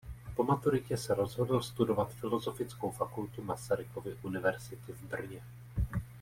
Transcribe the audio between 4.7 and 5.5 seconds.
v Brně.